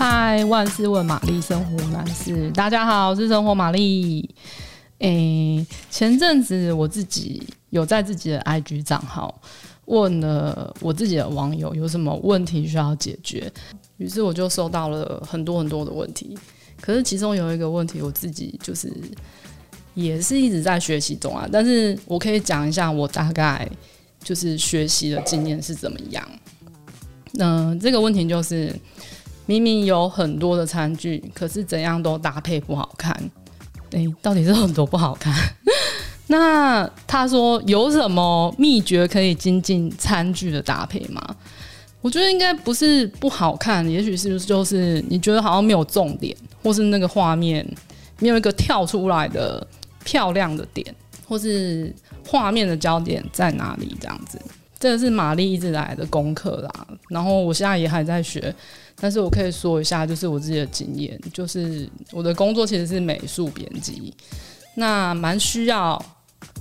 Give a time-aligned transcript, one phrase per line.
[0.00, 4.26] 嗨，万事问玛丽，生活男士，大家好，我是生活玛丽。
[5.00, 9.38] 诶，前阵子我自己有在自己的 IG 账号
[9.84, 13.52] 问了我自己的网友有什么问题需要解决，
[13.98, 16.34] 于是我就收到了很多很多的问题。
[16.80, 18.90] 可是其中有一个问题，我自己就是
[19.92, 21.46] 也是一直在学习中啊。
[21.52, 23.70] 但是我可以讲一下我大概
[24.24, 26.26] 就是学习的经验是怎么样。
[27.38, 28.74] 嗯，这个问题就是
[29.50, 33.12] 明明有很多的餐具，可是怎样都搭配不好看。
[33.90, 35.34] 哎，到底是很多不好看？
[36.28, 41.20] 那他说有什么秘诀可以精进餐具的搭配吗？
[42.00, 47.68] 我觉得应该不是不好看，也许是不是就是你觉得好像没有重点，或是那个画面
[48.20, 49.66] 没有一个跳出来的
[50.04, 50.94] 漂亮的点，
[51.26, 51.92] 或是
[52.24, 54.40] 画面的焦点在哪里这样子。
[54.80, 58.52] 这个是玛丽一直来的功课啦，然后我现在也还在学。
[59.02, 64.12] 但是我可以说一下，就是我自己的经验，就是我的工作其实是美术编辑，
[64.74, 66.02] 那蛮需要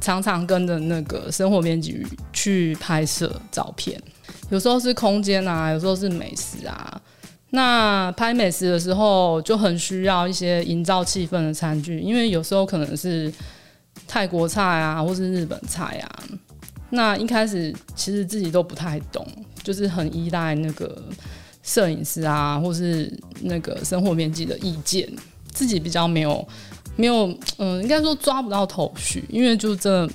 [0.00, 4.00] 常常跟着那个生活编辑去拍摄照片，
[4.50, 7.00] 有时候是空间啊，有时候是美食啊。
[7.50, 13.32] 那拍美食的时候就很需要一些营造气氛的餐具，因为有时候可能是
[14.06, 16.22] 泰国菜啊，或是日本菜啊。
[16.90, 19.26] 那一开始其实自己都不太懂，
[19.62, 21.02] 就是很依赖那个。
[21.60, 25.06] 摄影师啊，或是那个生活编辑的意见，
[25.52, 26.48] 自己比较没有
[26.96, 27.26] 没有，
[27.58, 30.10] 嗯、应该说抓不到头绪，因为就真的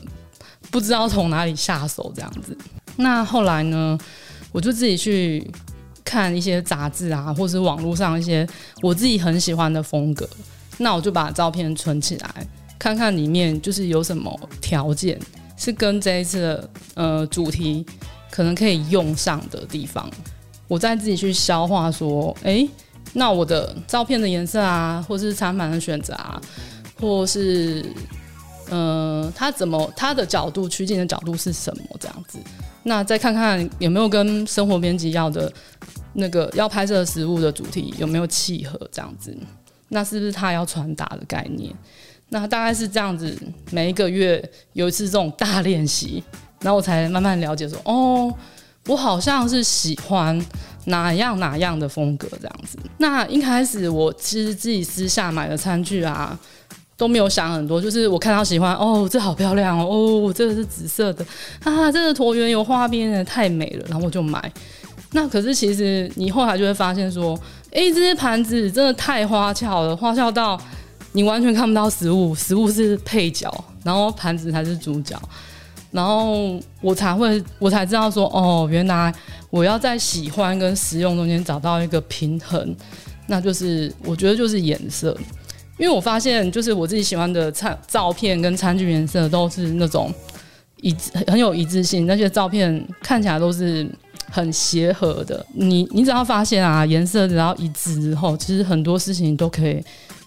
[0.72, 2.58] 不知道从哪里下手这样子。
[2.96, 3.96] 那后来呢，
[4.52, 5.48] 我就自己去
[6.04, 8.48] 看一些杂志啊，或是网络上一些
[8.82, 10.28] 我自己很喜欢的风格，
[10.80, 12.48] 那我就把照片存起来，
[12.80, 15.20] 看看里面就是有什么条件
[15.56, 17.86] 是跟这一次的呃主题
[18.32, 20.10] 可能可以用上的地方。
[20.68, 22.68] 我再自己去消化，说，哎、
[23.14, 26.42] 那我的照片的颜色啊，或是餐盘的选择啊，
[27.00, 27.86] 或是，
[28.70, 31.84] 呃，它怎么，它的角度取景的角度是什么？
[32.00, 32.40] 这样子，
[32.82, 35.52] 那再看看有没有跟生活编辑要的
[36.14, 38.80] 那个要拍摄的食物的主题有没有契合？
[38.92, 39.38] 这样子，
[39.90, 41.72] 那是不是他要传达的概念？
[42.34, 43.34] 那大概是这样子，
[43.72, 46.22] 每一个月有一次这种大练习，
[46.60, 48.34] 然后我才慢慢了解说，哦。
[48.88, 50.38] 我好像是喜欢
[50.88, 52.78] 哪样哪样的风格这样子。
[52.98, 56.38] 那一开始我其实自己私下买的餐具啊，
[56.98, 61.26] 都没有想很多，就是我看到喜欢，哦，这好漂亮哦，哦，这个是紫色的
[61.64, 64.52] 啊，这个椭圆有花边的，太美了，然后我就买。
[65.12, 67.40] 那可是其实你后来就会发现说，
[67.72, 70.60] 哎，这些盘子真的太花俏了，花俏到
[71.14, 73.50] 你完全看不到食物，食物是配角，
[73.84, 75.18] 然后盘子才是主角。
[75.92, 79.14] 然后我才会，我才知道说，哦，原来
[79.52, 82.76] 我要在喜欢跟实用中间找到一个平衡，
[83.28, 85.16] 那就是我觉得就是颜色，
[85.78, 90.12] 因为我发现就是我自己喜欢的餐照片跟餐具颜色都是那种
[90.82, 93.88] 一致很有一致性，那些照片看起来都是
[94.32, 95.46] 很协和的。
[95.54, 99.80] 你你只要发现啊，颜色只要一致之后，其实很多事情都可以。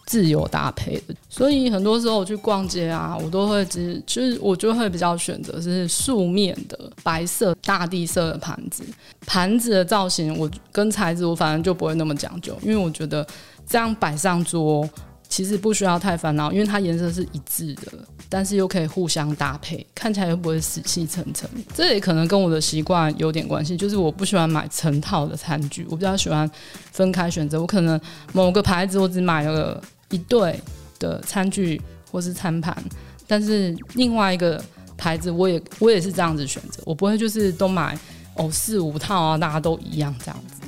[0.06, 8.84] 自由搭配的，所以很多时候我去逛街啊，我都会只就是我就会比较选择是素面的白色大地色的盘子，
[9.26, 13.26] 盘子的造型我跟材质我反正就不会那么讲究，因为我觉得
[13.66, 14.88] 这样摆上桌
[15.28, 17.92] 其实不需要太烦恼，因为它颜色是一致的，
[18.28, 21.50] 但是又可以互相搭配，看起来又不会死气沉沉。
[21.74, 26.48] 这也可能跟我的习惯有点关系，就是我不喜欢买成套的餐具，我比较喜欢
[26.92, 27.60] 分开选择。
[27.60, 28.00] 我可能
[28.32, 29.82] 某个牌子我只买了。
[30.10, 30.60] 一对
[30.98, 31.80] 的餐具
[32.10, 32.76] 或是餐盘，
[33.26, 34.62] 但是另外一个
[34.96, 37.98] 牌子我也我也是这样子选择，我不会就是都买
[38.34, 40.62] 哦四五套啊，大家都一样这样子。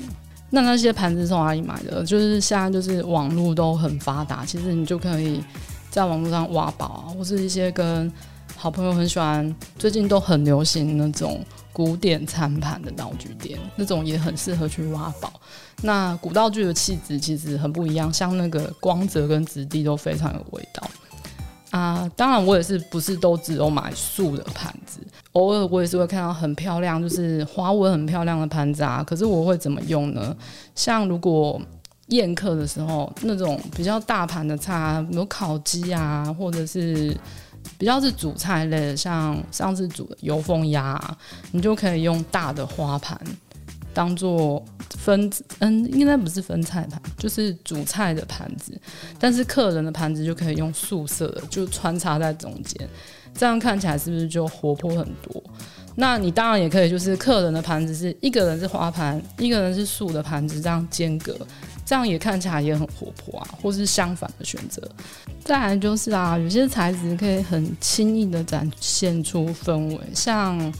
[0.50, 2.02] 那那些盘子从哪里买的？
[2.04, 5.42] 就是现在就是网络都很发达，其实你就可以
[5.90, 8.10] 在网络上挖宝啊，或是一些跟
[8.60, 15.32] 好朋友很喜欢，最近都很流行那种古典餐盘的道具店，那种也很适合去挖宝。
[15.82, 20.82] 那古道具的气质其实很不一样，像那个光泽跟质地都非常有味道
[21.70, 22.10] 啊。
[22.16, 24.98] 当然，我也是不是都只有买素的盘子，
[25.34, 29.04] 偶尔我也是会看到很漂亮，就是花纹很漂亮的盘子啊。
[29.06, 30.36] 可是我会怎么用呢？
[30.74, 31.62] 像如果
[32.08, 37.16] 宴客的时候，那种比较大盘的菜啊，有烤鸡啊，或者是
[37.78, 41.00] 比较是主菜类的，像上次煮的油封鸭，
[41.52, 43.18] 你就可以用大的花盘。
[43.94, 45.28] 当做分
[45.58, 48.78] 嗯，应该不是分菜盘，就是主菜的盘子。
[49.18, 52.88] 但是客人的盘子就可以用素色的，就穿插在中间，
[53.34, 55.42] 这样看起来是不是就活泼很多？
[55.96, 61.36] 那你当然也可以，就是客人的盘子是一个人是花盘，一个人是素的盘子，这样间隔，
[61.88, 64.86] 这样也看起来也很活泼啊，或是相反的选择。
[65.42, 70.70] 再来就是啊，有些材质可以很轻易的展现出氛围，像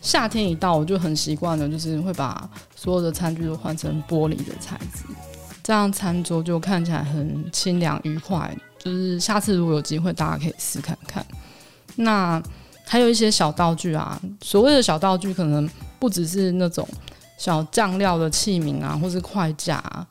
[0.00, 5.04] 夏天一到，我就很习惯的，就是会把所有的餐具都换成玻璃的材质，
[5.62, 8.56] 这样餐桌就看起来很清凉愉快。
[8.78, 11.22] 就是下次如果有机会，大家可以试看看。
[11.96, 12.42] 那
[12.86, 15.68] 还有一些小道具啊，所谓的小道具，可能
[15.98, 16.88] 不只是那种
[17.36, 20.06] 小酱料的器皿啊，或是筷架啊。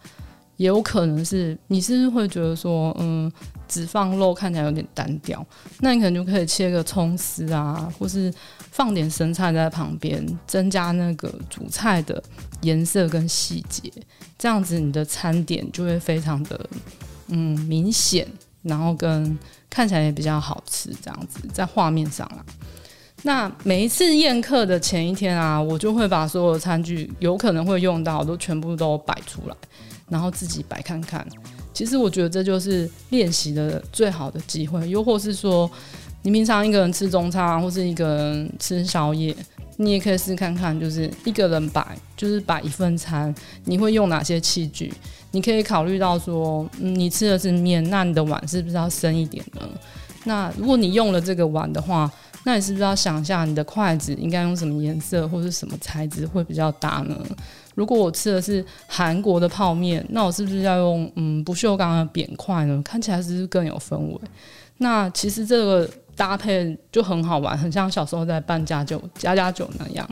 [0.58, 3.32] 也有可能是你是不是会觉得说，嗯，
[3.68, 5.46] 只放肉看起来有点单调，
[5.80, 8.34] 那你可能就可以切个葱丝啊，或是
[8.72, 12.22] 放点生菜在旁边，增加那个主菜的
[12.62, 13.92] 颜色跟细节，
[14.38, 16.70] 这样子你的餐点就会非常的
[17.28, 18.28] 嗯明显，
[18.64, 19.38] 然后跟
[19.70, 22.44] 看起来也比较好吃，这样子在画面上啊。
[23.24, 29.56] 那每一次宴客的前一天啊，我就会把所有的餐具有可能会用到都全部都摆出来。
[30.10, 31.26] 然后自己摆看看，
[31.74, 34.90] 其实我觉得这就是练习的最好的机会。
[34.90, 35.70] 又或是说，
[36.22, 39.36] 你平常一个人吃中餐，或是一个人吃宵夜，
[39.76, 43.34] 你也可以试看看，就是一个人摆，就是摆一份餐，
[43.66, 44.94] 你会用哪些器具？
[45.32, 49.62] 你可以考虑到说，嗯，你吃的是面，那你的碗是不是要深一点呢？
[50.24, 52.10] 那如果你用了这个碗的话，
[52.48, 57.14] 那你是不是要想一下，你的筷子应该用什么颜色或是什么材质会比较搭呢？
[57.76, 62.82] 如果我吃的是韩国的泡面，那我是不是要用嗯不锈钢的扁筷呢？
[62.86, 64.22] 看起来是不是更有氛围？
[64.78, 70.10] 那其实这个搭配就很好玩，很像小时候在办家酒家家酒那样。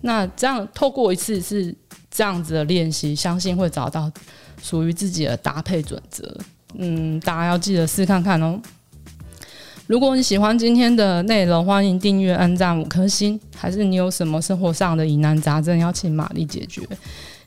[0.00, 1.72] 那这样透过一次是
[2.10, 4.10] 这样子的练习，相信会找到
[4.60, 6.36] 属于自己的搭配准则。
[6.74, 8.60] 嗯，大家要记得试看看哦。
[9.86, 13.38] 如果你喜欢今天的内容，欢迎订阅、按赞五颗星。
[13.54, 16.82] 还是你有什么生活上的疑难杂症要请玛丽解决？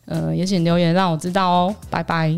[0.06, 1.76] 呃，也请留言让我知道哦。
[1.90, 2.36] 拜拜。